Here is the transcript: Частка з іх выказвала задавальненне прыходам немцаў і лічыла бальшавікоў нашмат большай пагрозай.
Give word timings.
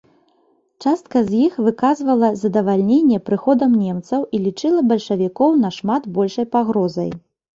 Частка 0.85 1.17
з 1.25 1.31
іх 1.47 1.57
выказвала 1.65 2.29
задавальненне 2.43 3.19
прыходам 3.27 3.71
немцаў 3.83 4.25
і 4.37 4.41
лічыла 4.45 4.79
бальшавікоў 4.93 5.51
нашмат 5.67 6.09
большай 6.19 6.45
пагрозай. 6.57 7.11